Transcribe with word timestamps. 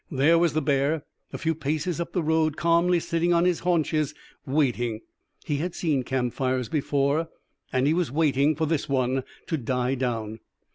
There 0.09 0.39
was 0.39 0.53
the 0.53 0.63
bear, 0.63 1.05
a 1.31 1.37
few 1.37 1.53
paces 1.53 2.01
up 2.01 2.11
the 2.11 2.23
road, 2.23 2.57
calmly 2.57 2.99
sitting 2.99 3.33
on 3.35 3.45
his 3.45 3.59
haunches, 3.59 4.15
waiting. 4.47 5.01
He 5.45 5.57
had 5.57 5.75
seen 5.75 6.01
camp 6.01 6.33
fires 6.33 6.69
before, 6.69 7.29
and 7.71 7.85
he 7.85 7.93
was 7.93 8.11
waiting 8.11 8.55
for 8.55 8.65
this 8.65 8.89
one 8.89 9.23
to 9.45 9.57
die 9.57 9.93
down. 9.93 10.39